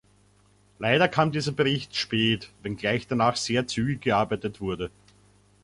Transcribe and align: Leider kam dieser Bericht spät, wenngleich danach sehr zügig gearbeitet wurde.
Leider 0.79 1.07
kam 1.07 1.31
dieser 1.31 1.51
Bericht 1.51 1.95
spät, 1.95 2.49
wenngleich 2.63 3.05
danach 3.05 3.35
sehr 3.35 3.67
zügig 3.67 4.01
gearbeitet 4.01 4.59
wurde. 4.59 4.89